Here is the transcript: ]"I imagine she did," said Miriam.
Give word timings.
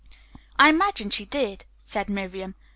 ]"I 0.57 0.69
imagine 0.69 1.11
she 1.11 1.25
did," 1.25 1.65
said 1.83 2.09
Miriam. 2.09 2.55